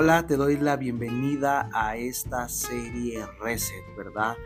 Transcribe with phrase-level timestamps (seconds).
[0.00, 4.36] Hola, te doy la bienvenida a esta serie Reset, ¿verdad?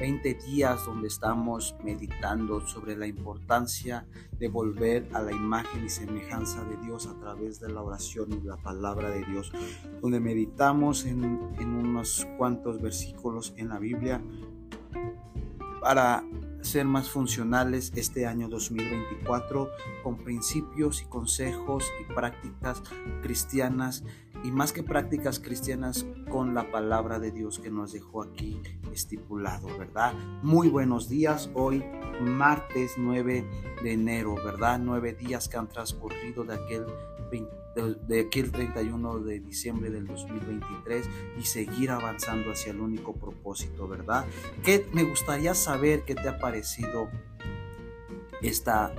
[0.00, 4.06] 20 días donde estamos meditando sobre la importancia
[4.38, 8.40] de volver a la imagen y semejanza de Dios a través de la oración y
[8.40, 9.52] la palabra de Dios,
[10.00, 11.22] donde meditamos en,
[11.60, 14.22] en unos cuantos versículos en la Biblia
[15.82, 16.24] para
[16.62, 19.68] ser más funcionales este año 2024
[20.02, 22.82] con principios y consejos y prácticas
[23.20, 24.04] cristianas
[24.44, 28.60] y más que prácticas cristianas con la palabra de Dios que nos dejó aquí
[28.92, 30.14] estipulado, ¿verdad?
[30.42, 31.84] Muy buenos días, hoy
[32.20, 33.44] martes 9
[33.82, 34.78] de enero, ¿verdad?
[34.78, 36.86] Nueve días que han transcurrido de aquel
[37.74, 44.26] de, aquel 31 de diciembre del 2023 y seguir avanzando hacia el único propósito, ¿verdad?
[44.62, 47.08] Que me gustaría saber qué te ha parecido
[48.42, 48.94] esta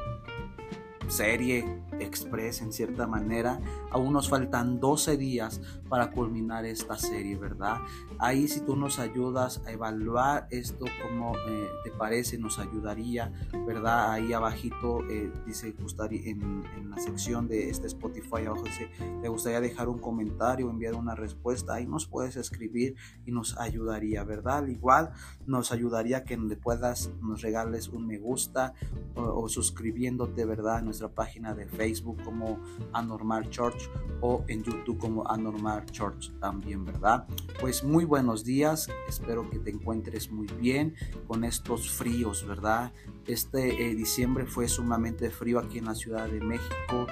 [1.07, 1.65] serie
[1.99, 3.59] express en cierta manera.
[3.91, 7.77] Aún nos faltan 12 días para culminar esta serie, ¿verdad?
[8.19, 13.31] Ahí si tú nos ayudas a evaluar esto, como eh, te parece, nos ayudaría,
[13.67, 14.11] ¿verdad?
[14.11, 18.89] Ahí abajito eh, dice gustaría, en, la sección de este Spotify, abajo dice,
[19.21, 24.23] te gustaría dejar un comentario, enviar una respuesta, ahí nos puedes escribir y nos ayudaría,
[24.23, 24.59] ¿verdad?
[24.59, 25.11] Al igual
[25.45, 28.73] nos ayudaría que le puedas, nos regales un me gusta
[29.15, 30.77] o, o suscribiéndote, ¿verdad?
[30.77, 32.61] A nuestra página de Facebook Facebook como
[32.93, 33.89] Anormal Church
[34.21, 37.27] o en YouTube como Anormal Church también, ¿verdad?
[37.59, 40.95] Pues muy buenos días, espero que te encuentres muy bien
[41.27, 42.93] con estos fríos, ¿verdad?
[43.27, 47.05] Este eh, diciembre fue sumamente frío aquí en la Ciudad de México,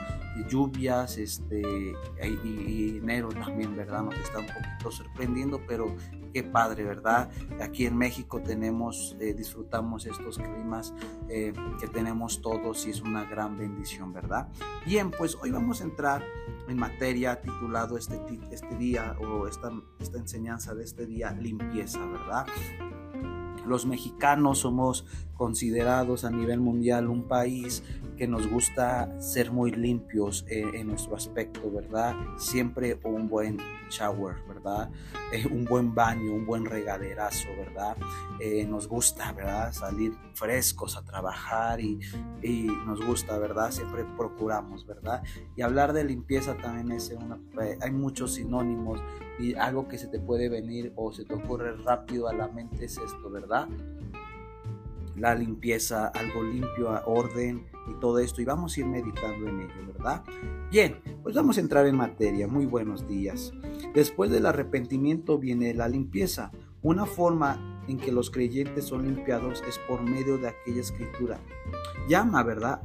[0.50, 1.94] lluvias, este,
[2.46, 4.04] y, enero también, ¿verdad?
[4.04, 5.94] Nos está un poquito sorprendiendo, pero
[6.32, 7.30] qué padre, ¿verdad?
[7.62, 10.94] Aquí en México tenemos, eh, disfrutamos estos climas
[11.30, 14.50] eh, que tenemos todos y es una gran bendición, ¿verdad?
[14.86, 16.24] Bien, pues hoy vamos a entrar
[16.68, 18.20] en materia titulado este,
[18.52, 22.46] este día o esta, esta enseñanza de este día, limpieza, ¿verdad?
[23.66, 25.06] Los mexicanos somos
[25.36, 27.84] considerados a nivel mundial un país
[28.28, 32.16] nos gusta ser muy limpios eh, en nuestro aspecto, ¿verdad?
[32.38, 33.58] Siempre un buen
[33.90, 34.90] shower, ¿verdad?
[35.34, 37.96] Eh, un buen baño, un buen regaderazo, ¿verdad?
[38.42, 39.72] Eh, nos gusta, ¿verdad?
[39.72, 42.02] Salir frescos a trabajar y,
[42.42, 43.72] y, nos gusta, ¿verdad?
[43.72, 45.24] Siempre procuramos, ¿verdad?
[45.56, 47.40] Y hablar de limpieza también es una...
[47.80, 49.02] hay muchos sinónimos
[49.40, 52.84] y algo que se te puede venir o se te ocurre rápido a la mente
[52.84, 53.70] es esto, ¿verdad?
[55.16, 58.42] La limpieza, algo limpio, orden y todo esto.
[58.42, 60.24] Y vamos a ir meditando en ello, ¿verdad?
[60.72, 62.48] Bien, pues vamos a entrar en materia.
[62.48, 63.54] Muy buenos días.
[63.94, 66.52] Después del arrepentimiento viene la limpieza.
[66.82, 71.40] Una forma en que los creyentes son limpiados es por medio de aquella escritura.
[72.08, 72.82] Llama, ¿verdad?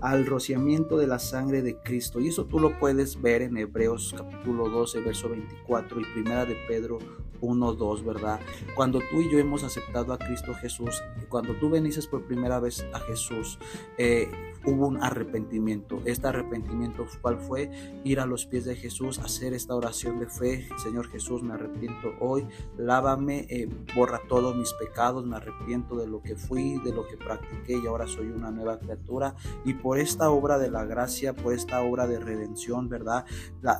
[0.00, 2.20] al rociamiento de la sangre de Cristo.
[2.20, 6.56] Y eso tú lo puedes ver en Hebreos capítulo 12, verso 24 y primera de
[6.68, 6.98] Pedro
[7.40, 8.40] 1, 2, ¿verdad?
[8.74, 12.84] Cuando tú y yo hemos aceptado a Cristo Jesús, cuando tú bendices por primera vez
[12.92, 13.58] a Jesús,
[13.96, 14.30] eh,
[14.68, 16.02] hubo un arrepentimiento.
[16.04, 17.70] Este arrepentimiento, ¿cuál fue?
[18.04, 20.68] Ir a los pies de Jesús, hacer esta oración de fe.
[20.82, 22.46] Señor Jesús, me arrepiento hoy,
[22.76, 27.16] lávame, eh, borra todos mis pecados, me arrepiento de lo que fui, de lo que
[27.16, 29.34] practiqué y ahora soy una nueva criatura.
[29.64, 33.24] Y por esta obra de la gracia, por esta obra de redención, ¿verdad?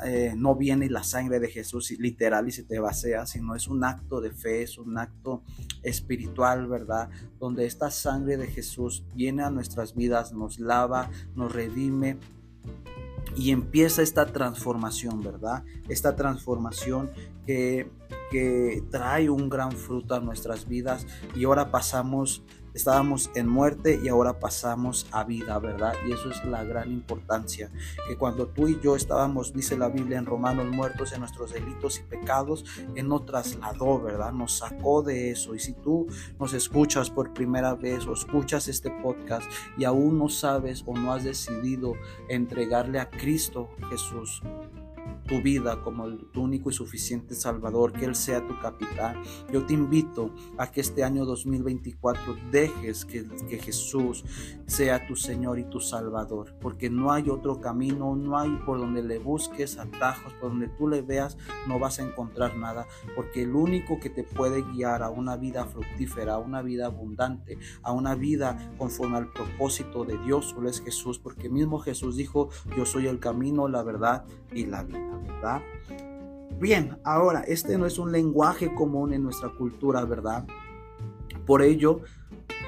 [0.06, 3.84] Eh, no viene la sangre de Jesús literal y se te vacía, sino es un
[3.84, 5.43] acto de fe, es un acto
[5.82, 7.10] espiritual, ¿verdad?
[7.38, 10.78] Donde esta sangre de Jesús viene a nuestras vidas, nos lava,
[11.34, 12.19] nos redime
[13.37, 15.65] y empieza esta transformación, ¿verdad?
[15.89, 17.11] Esta transformación
[17.47, 17.91] que,
[18.31, 22.43] que trae un gran fruto a nuestras vidas y ahora pasamos
[22.78, 25.94] estábamos en muerte y ahora pasamos a vida, ¿verdad?
[26.06, 27.71] Y eso es la gran importancia,
[28.06, 31.99] que cuando tú y yo estábamos, dice la Biblia en Romanos, muertos en nuestros delitos
[31.99, 34.33] y pecados, Él nos trasladó, ¿verdad?
[34.33, 35.55] Nos sacó de eso.
[35.55, 36.06] Y si tú
[36.38, 41.12] nos escuchas por primera vez o escuchas este podcast y aún no sabes o no
[41.12, 41.94] has decidido
[42.29, 44.43] entregarle a Cristo Jesús,
[45.26, 49.22] tu vida como tu único y suficiente Salvador, que Él sea tu capitán.
[49.52, 54.25] Yo te invito a que este año 2024 dejes que, que Jesús
[54.66, 59.02] sea tu Señor y tu Salvador, porque no hay otro camino, no hay por donde
[59.02, 63.55] le busques atajos, por donde tú le veas, no vas a encontrar nada, porque el
[63.55, 68.14] único que te puede guiar a una vida fructífera, a una vida abundante, a una
[68.14, 73.06] vida conforme al propósito de Dios, solo es Jesús, porque mismo Jesús dijo, yo soy
[73.06, 74.98] el camino, la verdad y la vida.
[76.59, 80.45] Bien, ahora, este no es un lenguaje común en nuestra cultura, ¿verdad?
[81.47, 82.00] Por ello,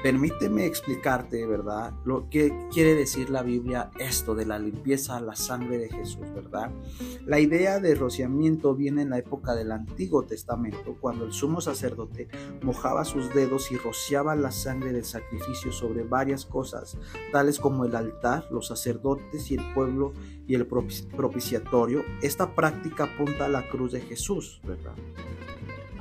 [0.03, 1.93] Permíteme explicarte, ¿verdad?
[2.05, 6.25] Lo que quiere decir la Biblia esto de la limpieza a la sangre de Jesús,
[6.33, 6.71] ¿verdad?
[7.25, 12.29] La idea de rociamiento viene en la época del Antiguo Testamento, cuando el sumo sacerdote
[12.63, 16.97] mojaba sus dedos y rociaba la sangre del sacrificio sobre varias cosas,
[17.31, 20.13] tales como el altar, los sacerdotes y el pueblo
[20.47, 22.03] y el propiciatorio.
[22.21, 24.95] Esta práctica apunta a la cruz de Jesús, ¿verdad?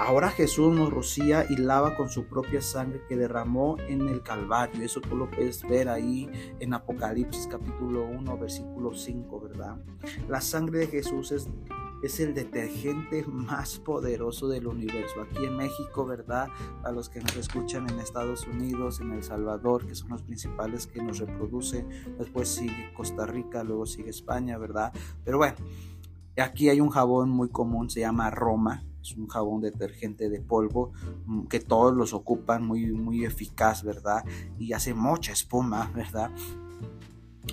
[0.00, 4.82] Ahora Jesús nos rocía y lava con su propia sangre que derramó en el Calvario.
[4.82, 6.26] Eso tú lo puedes ver ahí
[6.58, 9.76] en Apocalipsis capítulo 1, versículo 5, ¿verdad?
[10.26, 11.50] La sangre de Jesús es,
[12.02, 15.20] es el detergente más poderoso del universo.
[15.20, 16.49] Aquí en México, ¿verdad?
[16.82, 20.87] A los que nos escuchan en Estados Unidos, en El Salvador, que son los principales
[20.87, 21.87] que nos reproducen.
[22.19, 24.94] Después sigue Costa Rica, luego sigue España, ¿verdad?
[25.26, 25.56] Pero bueno,
[26.38, 30.93] aquí hay un jabón muy común, se llama Roma es un jabón detergente de polvo
[31.26, 34.25] mm, que todos los ocupan, muy, muy eficaz, ¿verdad?
[34.58, 36.31] Y hace mucha espuma, ¿verdad?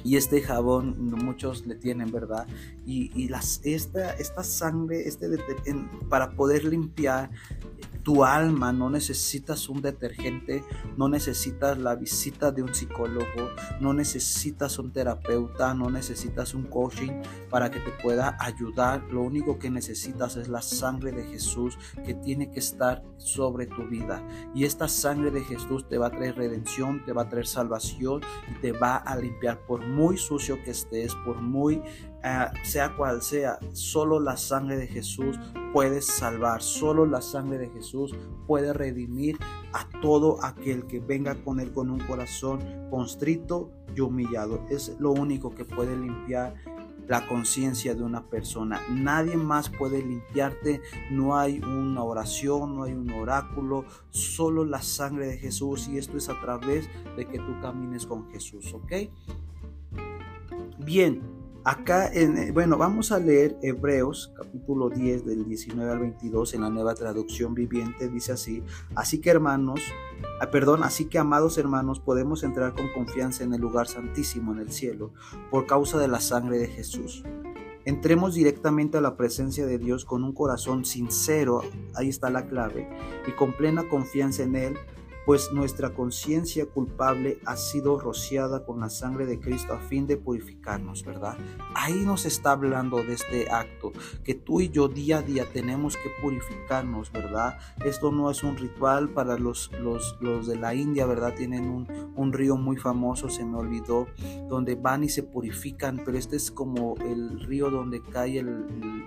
[0.04, 2.46] Y este jabón muchos le tienen, ¿verdad?
[2.86, 5.28] Y, las, esta, esta sangre, este
[6.10, 7.32] para poder limpiar
[8.08, 10.64] tu alma, no necesitas un detergente,
[10.96, 13.50] no necesitas la visita de un psicólogo,
[13.82, 19.04] no necesitas un terapeuta, no necesitas un coaching para que te pueda ayudar.
[19.12, 23.86] Lo único que necesitas es la sangre de Jesús que tiene que estar sobre tu
[23.90, 24.26] vida.
[24.56, 28.22] Y esta sangre de Jesús te va a traer redención, te va a traer salvación
[28.50, 31.82] y te va a limpiar por muy sucio que estés, por muy
[32.64, 35.40] Sea cual sea, solo la sangre de Jesús
[35.72, 38.14] puede salvar, solo la sangre de Jesús
[38.48, 39.38] puede redimir
[39.72, 42.60] a todo aquel que venga con él con un corazón
[42.90, 44.66] constrito y humillado.
[44.70, 46.56] Es lo único que puede limpiar
[47.08, 48.82] la conciencia de una persona.
[48.90, 50.82] Nadie más puede limpiarte.
[51.12, 55.88] No hay una oración, no hay un oráculo, solo la sangre de Jesús.
[55.88, 58.92] Y esto es a través de que tú camines con Jesús, ¿ok?
[60.80, 61.22] Bien,
[61.68, 66.62] Acá, en, eh, bueno, vamos a leer Hebreos capítulo 10 del 19 al 22 en
[66.62, 68.08] la nueva traducción viviente.
[68.08, 68.64] Dice así,
[68.96, 69.82] así que hermanos,
[70.40, 74.60] ah, perdón, así que amados hermanos, podemos entrar con confianza en el lugar santísimo en
[74.60, 75.12] el cielo
[75.52, 77.26] por causa de la sangre de Jesús.
[77.84, 81.64] Entremos directamente a la presencia de Dios con un corazón sincero,
[81.96, 82.88] ahí está la clave,
[83.28, 84.78] y con plena confianza en Él
[85.28, 90.16] pues nuestra conciencia culpable ha sido rociada con la sangre de Cristo a fin de
[90.16, 91.38] purificarnos, ¿verdad?
[91.76, 93.92] Ahí nos está hablando de este acto,
[94.24, 97.58] que tú y yo día a día tenemos que purificarnos, ¿verdad?
[97.84, 101.34] Esto no es un ritual para los, los, los de la India, ¿verdad?
[101.36, 104.08] Tienen un, un río muy famoso, se me olvidó,
[104.48, 109.04] donde van y se purifican, pero este es como el río donde cae el el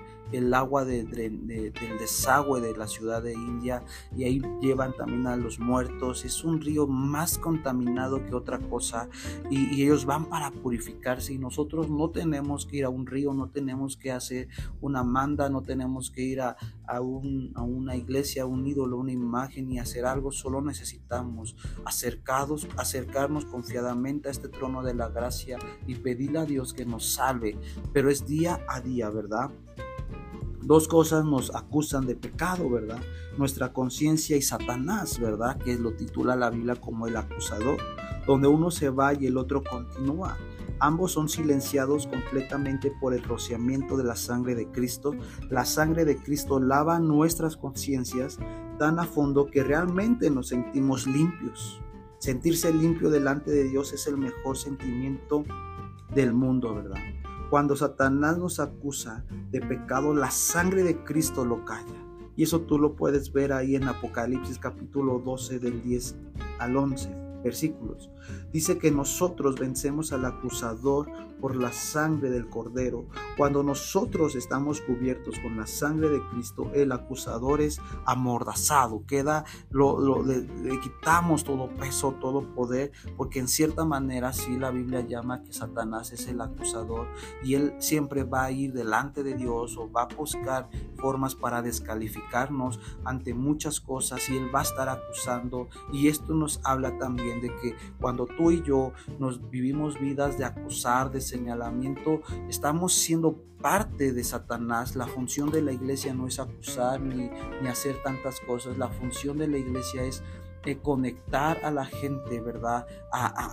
[0.54, 3.82] agua de, del desagüe de la ciudad de India
[4.16, 6.24] y ahí llevan también a los muertos.
[6.24, 9.08] Es un río más contaminado que otra cosa
[9.50, 13.48] y, ellos van para purificarse y nosotros no tenemos que ir a un río, no
[13.48, 14.48] tenemos que hacer
[14.80, 16.56] una manda, no tenemos que ir a,
[16.86, 23.44] a, una iglesia, a un ídolo, una imagen y hacer algo, solo necesitamos acercados, acercarnos
[23.46, 27.56] confiadamente a este trono de la gracia y pedirle a Dios que nos salve,
[27.92, 29.50] pero es día a día, ¿verdad?
[30.62, 33.00] Dos cosas nos acusan de pecado, ¿verdad?
[33.38, 35.56] Nuestra conciencia y Satanás, ¿verdad?
[35.58, 37.78] Que lo titula la Biblia como el acusador,
[38.26, 40.36] donde uno se va y el otro continúa.
[40.78, 45.14] Ambos son silenciados completamente por el rociamiento de la sangre de Cristo.
[45.50, 48.38] La sangre de Cristo lava nuestras conciencias
[48.78, 51.80] tan a fondo que realmente nos sentimos limpios.
[52.18, 55.44] Sentirse limpio delante de Dios es el mejor sentimiento
[56.14, 57.00] del mundo, ¿verdad?
[57.50, 62.06] Cuando Satanás nos acusa de pecado, la sangre de Cristo lo calla.
[62.36, 66.14] Y eso tú lo puedes ver ahí en Apocalipsis capítulo 12 del 10
[66.60, 67.10] al 11
[67.42, 68.08] versículos.
[68.52, 73.06] Dice que nosotros vencemos al acusador por la sangre del cordero.
[73.36, 80.22] Cuando nosotros estamos cubiertos con la sangre de Cristo, el acusador es amordazado, queda, lo,
[80.24, 80.46] le,
[80.80, 86.12] quitamos todo peso, todo poder, porque en cierta manera sí la Biblia llama que Satanás
[86.12, 87.08] es el acusador
[87.42, 91.62] y él siempre va a ir delante de Dios o va a buscar formas para
[91.62, 97.40] descalificarnos ante muchas cosas y él va a estar acusando y esto nos habla también
[97.40, 103.36] de que cuando tú y yo nos vivimos vidas de acusar, de señalamiento, estamos siendo
[103.60, 104.96] parte de Satanás.
[104.96, 107.30] La función de la iglesia no es acusar ni,
[107.62, 108.76] ni hacer tantas cosas.
[108.76, 110.22] La función de la iglesia es
[110.66, 112.86] eh, conectar a la gente, ¿verdad?
[113.10, 113.48] A,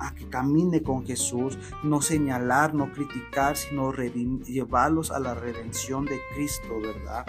[0.00, 6.18] a, que camine con Jesús, no señalar, no criticar, sino llevarlos a la redención de
[6.34, 7.26] Cristo, ¿verdad?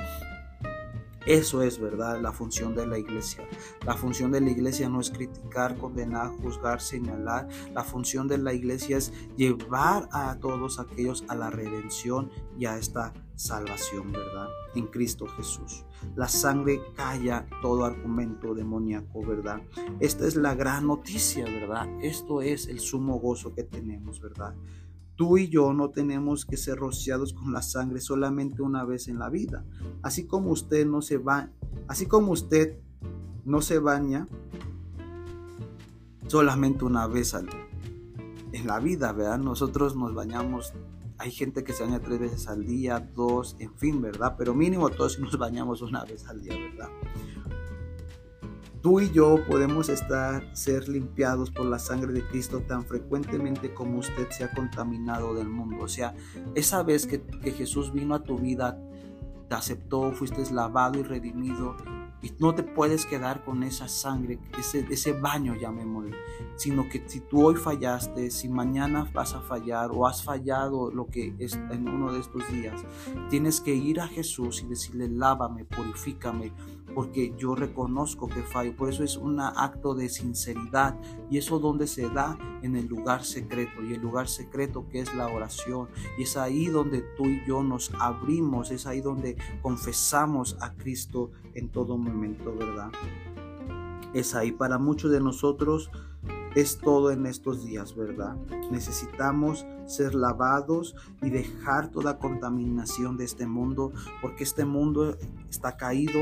[1.25, 3.48] Eso es verdad la función de la iglesia.
[3.86, 7.48] La función de la iglesia no es criticar, condenar, juzgar, señalar.
[7.74, 12.77] La función de la iglesia es llevar a todos aquellos a la redención y a
[12.77, 14.48] esta salvación, ¿verdad?
[14.75, 15.86] En Cristo Jesús.
[16.15, 19.62] La sangre calla todo argumento demoníaco, ¿verdad?
[20.00, 21.88] Esta es la gran noticia, ¿verdad?
[22.01, 24.56] Esto es el sumo gozo que tenemos, ¿verdad?
[25.15, 29.20] Tú y yo no tenemos que ser rociados con la sangre solamente una vez en
[29.20, 29.65] la vida.
[30.01, 31.51] Así como usted no se va,
[31.88, 32.79] así como usted
[33.46, 34.27] no se baña
[36.27, 37.36] solamente una vez
[38.53, 39.39] en la vida, ¿verdad?
[39.39, 40.74] Nosotros nos bañamos
[41.17, 44.36] hay gente que se baña tres veces al día, dos, en fin, ¿verdad?
[44.38, 46.89] Pero mínimo todos nos bañamos una vez al día, ¿verdad?
[48.84, 54.00] Tú y yo podemos estar, ser limpiados por la sangre de Cristo tan frecuentemente como
[54.00, 55.86] usted se ha contaminado del mundo.
[55.86, 56.13] O sea,
[56.54, 58.78] esa vez que, que Jesús vino a tu vida,
[59.48, 61.78] te aceptó, fuiste lavado y redimido,
[62.24, 66.16] y no te puedes quedar con esa sangre, ese, ese baño, llamémosle.
[66.56, 71.08] Sino que si tú hoy fallaste, si mañana vas a fallar o has fallado lo
[71.08, 72.82] que es en uno de estos días,
[73.30, 76.54] tienes que ir a Jesús y decirle, lávame, purifícame,
[76.94, 78.75] porque yo reconozco que fallo.
[78.75, 80.98] Por eso es un acto de sinceridad.
[81.30, 83.84] Y eso donde se da en el lugar secreto.
[83.84, 85.88] Y el lugar secreto que es la oración.
[86.18, 88.72] Y es ahí donde tú y yo nos abrimos.
[88.72, 92.92] Es ahí donde confesamos a Cristo en todo momento, ¿verdad?
[94.13, 95.90] Es ahí para muchos de nosotros
[96.56, 98.36] es todo en estos días, ¿verdad?
[98.72, 103.92] Necesitamos ser lavados y dejar toda contaminación de este mundo,
[104.22, 105.18] porque este mundo
[105.50, 106.20] está caído,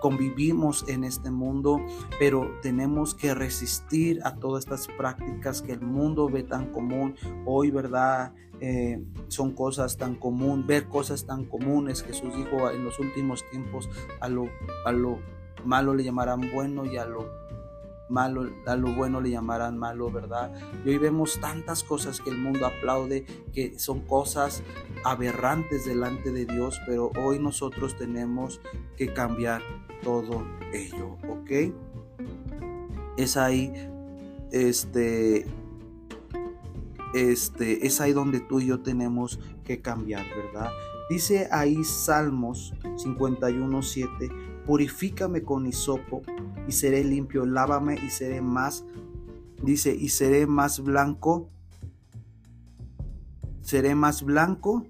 [0.00, 1.80] convivimos en este mundo,
[2.18, 7.14] pero tenemos que resistir a todas estas prácticas que el mundo ve tan común.
[7.44, 8.32] Hoy, ¿verdad?
[8.60, 12.02] Eh, son cosas tan comunes, ver cosas tan comunes.
[12.02, 13.88] Jesús dijo en los últimos tiempos
[14.20, 14.48] a lo,
[14.84, 15.18] a lo
[15.64, 17.45] malo le llamarán bueno y a lo
[18.08, 20.52] malo, a lo bueno le llamarán malo, ¿verdad?
[20.84, 24.62] Y hoy vemos tantas cosas que el mundo aplaude, que son cosas
[25.04, 28.60] aberrantes delante de Dios, pero hoy nosotros tenemos
[28.96, 29.62] que cambiar
[30.02, 31.72] todo ello, ¿ok?
[33.16, 33.72] Es ahí,
[34.52, 35.46] este,
[37.14, 40.70] este, es ahí donde tú y yo tenemos que cambiar, ¿verdad?
[41.08, 46.22] Dice ahí Salmos 51.7 purifícame con hisopo
[46.66, 48.84] y seré limpio, lávame y seré más,
[49.62, 51.48] dice, y seré más blanco,
[53.62, 54.86] seré más blanco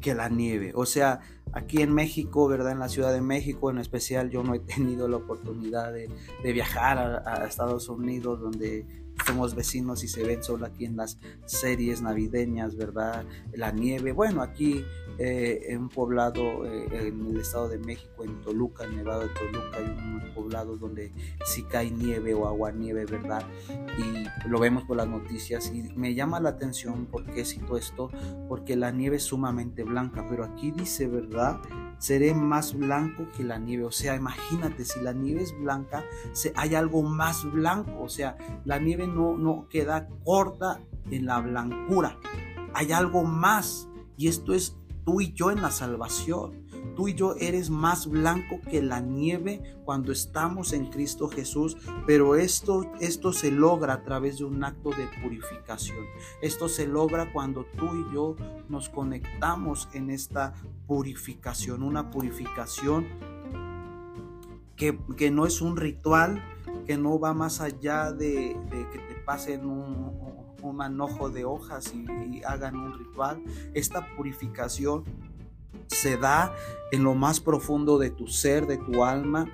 [0.00, 0.72] que la nieve.
[0.74, 1.20] O sea,
[1.52, 2.72] aquí en México, ¿verdad?
[2.72, 6.08] En la Ciudad de México en especial, yo no he tenido la oportunidad de,
[6.52, 8.86] viajar a, Estados Unidos, donde
[9.26, 13.24] somos vecinos y se ven solo aquí en las series navideñas, ¿verdad?
[13.52, 14.12] La nieve.
[14.12, 14.84] Bueno, aquí
[15.18, 19.28] eh, en un poblado eh, en el Estado de México, en Toluca, en Nevado de
[19.28, 21.12] Toluca, hay unos poblados donde
[21.44, 23.44] sí cae nieve o agua nieve, ¿verdad?
[23.98, 28.10] Y lo vemos por las noticias y me llama la atención porque cito esto,
[28.48, 31.60] porque la nieve es sumamente blanca, pero aquí dice, ¿verdad?
[32.00, 33.84] seré más blanco que la nieve.
[33.84, 36.04] O sea, imagínate, si la nieve es blanca,
[36.56, 38.02] hay algo más blanco.
[38.02, 42.18] O sea, la nieve no, queda corta en la blancura.
[42.74, 43.88] Hay algo más.
[44.16, 46.68] Y esto es tú y yo en la salvación.
[46.96, 51.76] Tú y yo eres más blanco que la nieve cuando estamos en Cristo Jesús,
[52.06, 56.04] pero esto, esto se logra a través de un acto de purificación.
[56.42, 58.36] Esto se logra cuando tú y yo
[58.68, 60.54] nos conectamos en esta
[60.86, 63.06] purificación, una purificación
[65.16, 66.42] que, no es un ritual,
[66.84, 70.40] que no va más allá de, que te pasen un,
[70.74, 72.06] manojo de hojas y,
[72.36, 73.42] y hagan un ritual.
[73.74, 75.04] Esta purificación
[75.90, 76.54] se da
[76.92, 79.46] en lo más profundo de tu ser, de tu alma,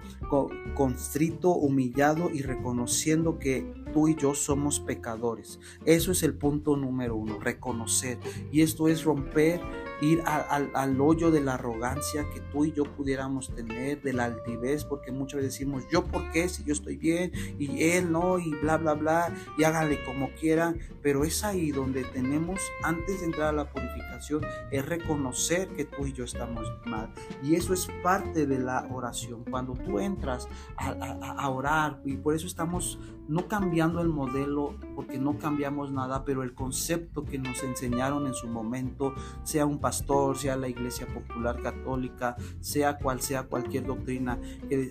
[0.74, 5.58] constrito, humillado y reconociendo que tú y yo somos pecadores.
[5.84, 8.18] Eso es el punto número uno, reconocer.
[8.52, 9.60] Y esto es romper
[10.00, 14.84] ir al hoyo de la arrogancia que tú y yo pudiéramos tener, de la altivez,
[14.84, 18.50] porque muchas veces decimos, yo por qué si yo estoy bien y él no, y
[18.50, 23.48] bla, bla, bla, y háganle como quieran, pero es ahí donde tenemos, antes de entrar
[23.48, 27.12] a la purificación, es reconocer que tú y yo estamos mal.
[27.42, 29.44] Y eso es parte de la oración.
[29.50, 30.90] Cuando tú entras a,
[31.38, 32.98] a orar, y por eso estamos
[33.28, 38.34] no cambiando el modelo, porque no cambiamos nada, pero el concepto que nos enseñaron en
[38.34, 44.36] su momento, sea un pastor, sea la iglesia popular católica, sea cual sea cualquier doctrina,
[44.68, 44.90] eh,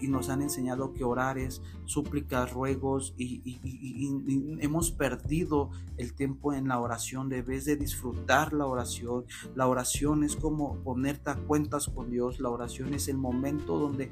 [0.00, 3.58] y nos han enseñado que orar es súplicas, ruegos, y,
[4.60, 5.68] hemos perdido
[5.98, 9.26] el tiempo en la oración, debes de disfrutar la oración.
[9.54, 14.08] La oración es como ponerte a cuentas con Dios, la oración es el momento donde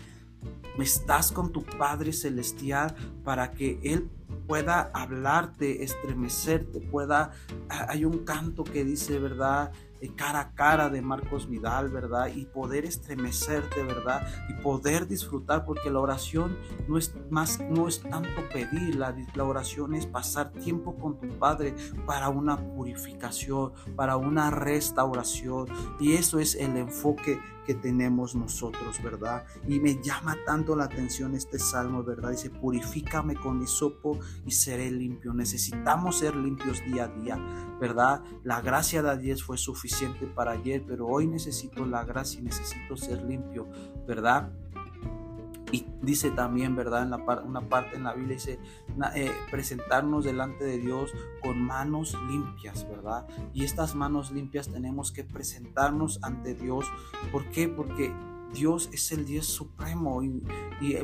[0.78, 2.94] estás con tu Padre Celestial
[3.24, 4.10] para que Él
[4.46, 7.32] pueda hablarte, estremecerte, pueda...
[7.68, 9.72] Hay un canto que dice, ¿verdad?
[10.16, 12.28] Cara a cara de Marcos Vidal, ¿verdad?
[12.34, 14.26] Y poder estremecerte, ¿verdad?
[14.48, 19.44] Y poder disfrutar, porque la oración no es más, no es tanto pedir, la, la
[19.44, 21.74] oración es pasar tiempo con tu Padre
[22.06, 25.66] para una purificación, para una restauración.
[26.00, 29.44] Y eso es el enfoque que tenemos nosotros, ¿verdad?
[29.68, 32.30] Y me llama tanto la atención este salmo, ¿verdad?
[32.30, 35.34] Dice, purifícame con hisopo y seré limpio.
[35.34, 37.36] Necesitamos ser limpios día a día,
[37.78, 38.22] ¿verdad?
[38.42, 42.96] La gracia de ayer fue suficiente para ayer, pero hoy necesito la gracia y necesito
[42.96, 43.68] ser limpio,
[44.06, 44.50] ¿verdad?
[45.72, 47.02] Y dice también, ¿verdad?
[47.02, 48.58] En la una parte en la Biblia dice,
[49.14, 53.26] eh, presentarnos delante de Dios con manos limpias, ¿verdad?
[53.52, 56.86] Y estas manos limpias tenemos que presentarnos ante Dios.
[57.30, 57.68] ¿Por qué?
[57.68, 58.14] Porque
[58.52, 60.42] Dios es el Dios supremo y,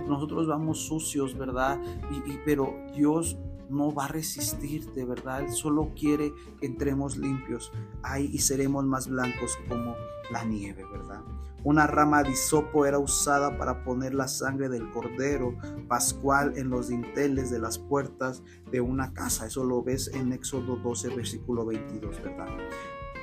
[0.06, 1.80] nosotros vamos sucios, ¿verdad?
[2.10, 3.36] Y, pero Dios
[3.70, 5.42] no va a resistirte, ¿verdad?
[5.42, 9.94] Él solo quiere que entremos limpios ahí y seremos más blancos como
[10.30, 11.22] la nieve, ¿verdad?
[11.64, 15.56] Una rama de hisopo era usada para poner la sangre del cordero
[15.88, 19.46] pascual en los dinteles de las puertas de una casa.
[19.46, 22.48] Eso lo ves en Éxodo 12, versículo 22, ¿verdad?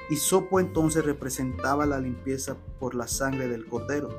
[0.09, 4.09] Hisopo entonces representaba la limpieza por la sangre del cordero.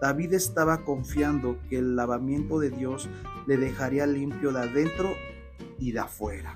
[0.00, 3.08] David estaba confiando que el lavamiento de Dios
[3.46, 5.10] le dejaría limpio de adentro
[5.82, 6.54] y de afuera,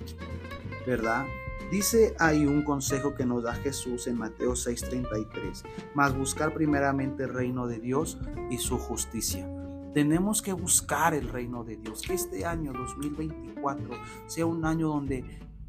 [0.87, 1.27] ¿verdad?
[1.71, 5.65] Dice ahí un consejo que nos da Jesús en Mateo 6:33,
[5.95, 8.19] más buscar primeramente el reino de Dios
[8.51, 9.51] y su justicia.
[9.93, 13.91] Tenemos que buscar el reino de Dios, que este año 2024
[14.27, 15.25] sea un año donde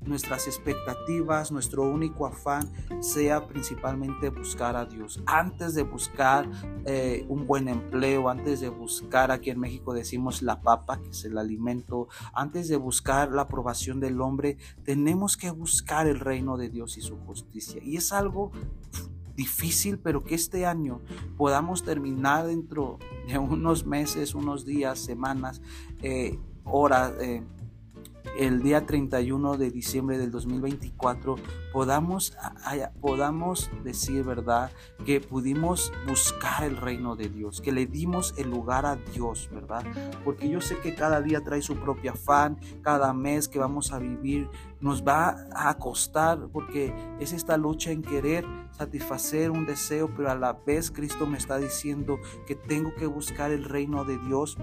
[0.06, 5.22] nuestras expectativas, nuestro único afán sea principalmente buscar a Dios.
[5.26, 6.50] Antes de buscar
[6.86, 11.26] eh, un buen empleo, antes de buscar, aquí en México decimos la papa, que es
[11.26, 16.70] el alimento, antes de buscar la aprobación del hombre, tenemos que buscar el reino de
[16.70, 17.82] Dios y su justicia.
[17.84, 18.52] Y es algo
[19.36, 21.02] difícil, pero que este año
[21.38, 25.62] podamos terminar dentro de unos meses, unos días, semanas,
[26.02, 27.14] eh, horas.
[27.22, 27.44] Eh,
[28.38, 31.36] el día 31 de diciembre del 2024
[31.72, 32.36] podamos,
[33.02, 34.72] podamos decir, ¿verdad?
[35.06, 39.84] Que pudimos buscar el reino de Dios, que le dimos el lugar a Dios, ¿verdad?
[40.24, 44.00] Porque yo sé que cada día trae su propio afán, cada mes que vamos a
[44.00, 50.30] vivir nos va a costar, porque es esta lucha en querer satisfacer un deseo, pero
[50.30, 54.58] a la vez Cristo me está diciendo que tengo que buscar el reino de Dios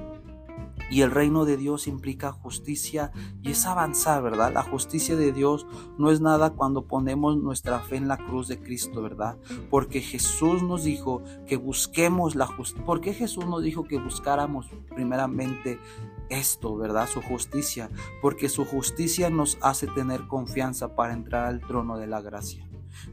[0.95, 3.11] y el reino de Dios implica justicia
[3.43, 4.53] y es avanzar, ¿verdad?
[4.55, 5.67] La justicia de Dios
[5.99, 9.37] no es nada cuando ponemos nuestra fe en la cruz de Cristo, ¿verdad?
[9.71, 12.87] Porque Jesús nos dijo que busquemos la justicia.
[12.87, 15.81] ¿Por qué Jesús nos dijo que buscáramos primeramente
[16.29, 17.09] esto, ¿verdad?
[17.09, 17.91] Su justicia.
[18.23, 22.64] Porque su justicia nos hace tener confianza para entrar al trono de la gracia.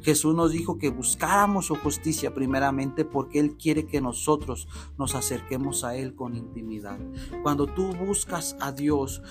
[0.02, 4.68] Jesús nos dijo que buscáramos su justicia primeramente porque Él quiere que nosotros
[4.98, 7.00] nos acerquemos a Él con intimidad.
[7.44, 9.22] Cuando tú buscas a Dios,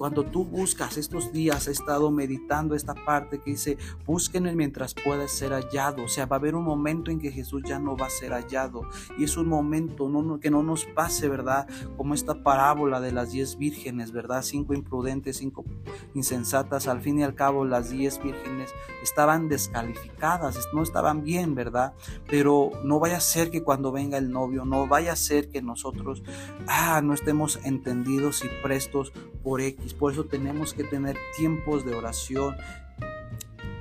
[0.00, 5.28] cuando tú buscas estos días, he estado meditando esta parte que dice, búsquenme mientras pueda
[5.28, 6.04] ser hallado.
[6.04, 8.32] O sea, va a haber un momento en que Jesús ya no va a ser
[8.32, 8.88] hallado.
[9.18, 10.08] Y es un momento
[10.40, 11.68] que no nos pase, ¿verdad?
[11.98, 14.42] Como esta parábola de las diez vírgenes, ¿verdad?
[14.42, 15.66] Cinco imprudentes, cinco
[16.14, 16.88] insensatas.
[16.88, 18.70] Al fin y al cabo, las diez vírgenes
[19.02, 21.92] estaban descalificadas, no estaban bien, ¿verdad?
[22.26, 25.60] Pero no vaya a ser que cuando venga el novio, no vaya a ser que
[25.60, 26.22] nosotros,
[26.68, 31.94] ah, no estemos entendidos y prestos por X por eso tenemos que tener tiempos de
[31.94, 32.56] oración.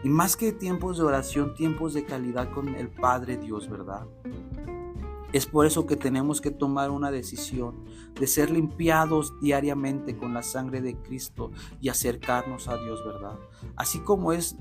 [0.03, 4.05] Y más que tiempos de oración, tiempos de calidad con el Padre Dios, ¿verdad?
[5.31, 7.85] Es por eso que tenemos que tomar una decisión
[8.19, 13.37] de ser limpiados diariamente con la sangre de Cristo y acercarnos a Dios, ¿verdad?
[13.75, 14.57] Así como es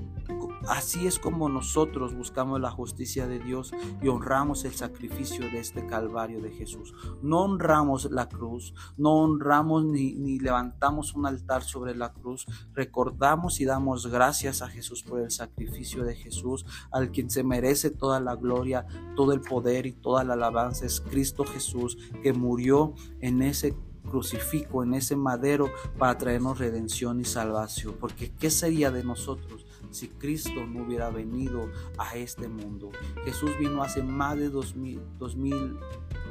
[0.66, 5.86] Así es como nosotros buscamos la justicia de Dios y honramos el sacrificio de este
[5.86, 6.92] Calvario de Jesús.
[7.22, 12.44] No honramos la cruz, no honramos ni, ni, levantamos un altar sobre la cruz.
[12.74, 17.90] Recordamos y damos gracias a Jesús por el sacrificio de Jesús, al quien se merece
[17.90, 18.84] toda la gloria,
[19.16, 20.84] todo el poder y toda la alabanza.
[20.84, 23.74] Es Cristo Jesús que murió en ese
[24.08, 27.96] crucifijo, en ese madero para traernos redención y salvación.
[28.00, 29.66] Porque ¿qué sería de nosotros?
[29.90, 32.90] si Cristo no hubiera venido a este mundo.
[33.24, 35.78] Jesús vino hace más de dos mil, dos mil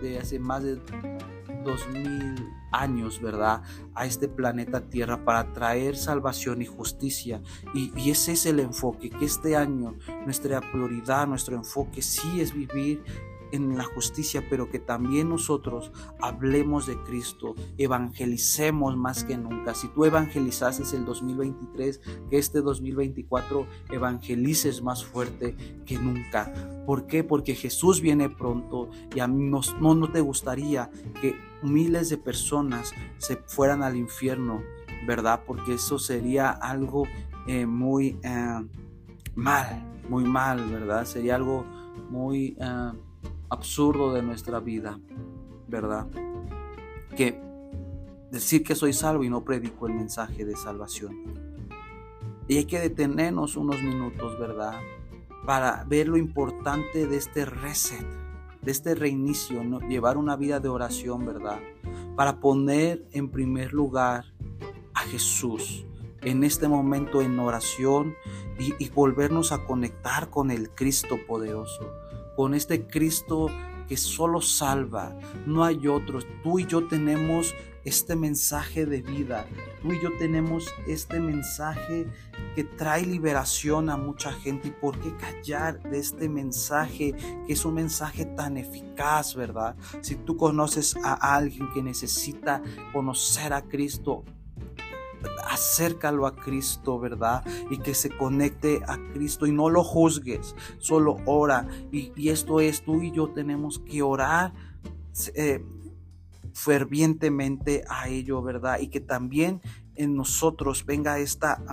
[0.02, 0.80] de hace más de
[1.63, 2.36] dos mil
[2.72, 3.63] años, ¿verdad?
[3.96, 7.42] A este planeta Tierra para traer salvación y justicia.
[7.74, 12.54] Y, y, ese es el enfoque, que este año nuestra prioridad, nuestro enfoque sí es
[12.54, 13.04] vivir
[13.52, 19.74] en la justicia, pero que también nosotros hablemos de Cristo, evangelicemos más que nunca.
[19.74, 25.56] Si tú evangelizases el 2023, que este 2024 evangelices más fuerte
[25.86, 26.54] que nunca.
[26.86, 27.24] ¿Por qué?
[27.24, 30.90] Porque Jesús viene pronto y a mí no, no te gustaría
[31.22, 34.62] que miles de personas se fueran al infierno,
[35.06, 35.42] ¿verdad?
[35.46, 37.06] Porque eso sería algo
[37.48, 38.68] eh, muy eh,
[39.36, 41.06] mal, muy mal, ¿verdad?
[41.06, 41.66] Sería algo
[42.10, 42.58] muy...
[42.60, 42.92] Eh,
[43.50, 45.00] absurdo de nuestra vida,
[45.68, 46.08] ¿verdad?
[47.16, 47.42] Que
[48.32, 51.16] decir que soy salvo y no predico el mensaje de salvación.
[52.48, 54.80] Y hay que detenernos unos minutos, ¿verdad?
[55.46, 58.06] Para ver lo importante de este reset,
[58.62, 61.60] de este reinicio, llevar una vida de oración, ¿verdad?
[62.16, 64.26] Para poner en primer lugar
[64.94, 65.86] a Jesús
[66.22, 68.16] en este momento en oración
[68.60, 71.90] y, volvernos a conectar con el Cristo poderoso
[72.38, 73.47] con este Cristo
[73.89, 76.19] que solo salva, no hay otro.
[76.43, 79.47] Tú y yo tenemos este mensaje de vida,
[79.82, 82.06] tú y yo tenemos este mensaje
[82.56, 84.67] que trae liberación a mucha gente.
[84.67, 87.15] ¿Y por qué callar de este mensaje
[87.47, 89.76] que es un mensaje tan eficaz, verdad?
[90.02, 92.62] Si tú conoces a alguien que necesita
[92.93, 94.23] conocer a Cristo,
[95.50, 97.44] acércalo a Cristo, ¿verdad?
[97.70, 101.68] Y que se conecte a Cristo y no lo juzgues, solo ora.
[101.92, 104.54] Y, esto es, tú y yo tenemos que orar
[105.36, 105.64] eh,
[106.54, 108.80] fervientemente a ello, ¿verdad?
[108.80, 109.62] Y que también
[109.96, 111.64] en nosotros venga esta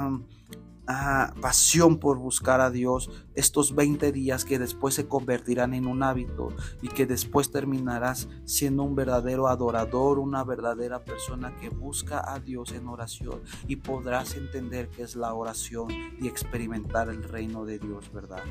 [0.86, 6.48] pasión por buscar a Dios estos 20 días que después se convertirán en un hábito
[6.82, 12.72] y que después terminarás siendo un verdadero adorador, una verdadera persona que busca a Dios
[12.72, 15.88] en oración y podrás entender qué es la oración
[16.20, 18.44] y experimentar el reino de Dios, ¿verdad?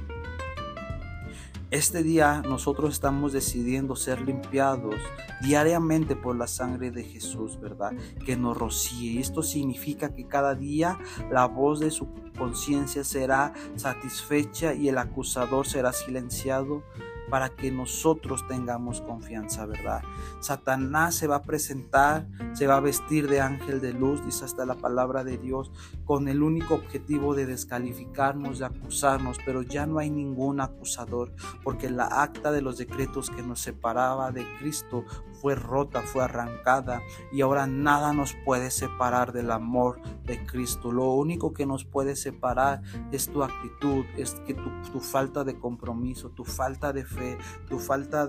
[1.74, 4.94] Este día nosotros estamos decidiendo ser limpiados
[5.42, 7.94] diariamente por la sangre de Jesús, ¿verdad?
[8.28, 9.20] Que nos rocíe.
[9.20, 11.00] Esto significa que cada día
[11.32, 12.08] la voz de su
[12.38, 16.84] conciencia será satisfecha y el acusador será silenciado
[17.32, 20.04] para que nosotros tengamos confianza, ¿verdad?
[20.42, 24.68] Satanás se va a presentar, se va a vestir de ángel de luz, dice hasta
[24.68, 25.72] la palabra de Dios,
[26.06, 31.32] con el único objetivo de descalificarnos, de acusarnos, pero ya no hay ningún acusador,
[31.64, 35.06] porque la acta de los decretos que nos separaba de Cristo
[35.42, 40.92] fue rota, fue arrancada, y ahora nada nos puede separar del amor de Cristo.
[40.92, 46.30] Lo único que nos puede separar es tu actitud, es que tu, falta de compromiso,
[46.30, 47.38] tu falta de fe,
[47.68, 48.28] tu falta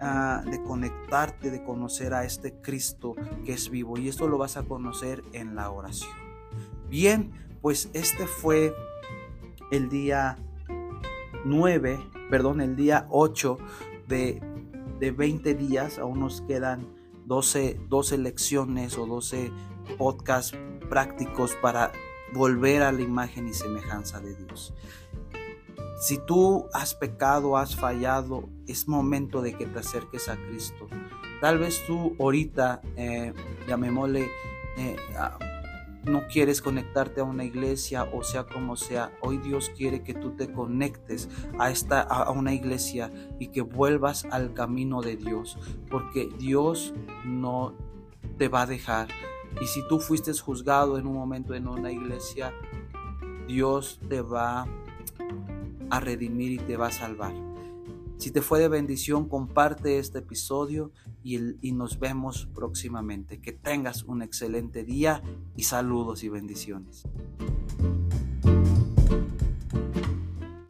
[0.00, 3.98] ah, de, conectarte, de conocer a este Cristo que es vivo.
[3.98, 6.29] Y esto lo vas a conocer en la oración.
[6.90, 7.30] Bien,
[7.62, 8.74] pues este fue
[9.70, 10.36] el día
[11.44, 12.00] 9,
[12.30, 13.58] perdón, el día 8
[14.08, 14.42] de,
[14.98, 15.98] de 20 días.
[16.00, 16.88] Aún nos quedan
[17.26, 19.52] 12, 12 lecciones o 12
[19.96, 21.92] podcasts prácticos para
[22.32, 24.74] volver a la imagen y semejanza de Dios.
[26.00, 30.88] Si tú has pecado, has fallado, es momento de que te acerques a Cristo.
[31.40, 33.32] Tal vez tú ahorita, eh,
[33.68, 34.28] llamémosle,
[34.78, 34.96] eh,
[36.04, 39.12] no quieres conectarte a una iglesia o sea como sea.
[39.20, 44.24] Hoy Dios quiere que tú te conectes a, esta, a una iglesia y que vuelvas
[44.30, 45.58] al camino de Dios.
[45.90, 47.74] Porque Dios no
[48.38, 49.08] te va a dejar.
[49.60, 52.52] Y si tú fuiste juzgado en un momento en una iglesia,
[53.46, 54.66] Dios te va a
[55.90, 57.49] a redimir y te va a salvar.
[58.20, 60.92] Si te fue de bendición, comparte este episodio
[61.24, 63.40] y, y, nos vemos próximamente.
[63.40, 65.22] Que tengas un excelente día
[65.56, 67.04] y saludos y bendiciones.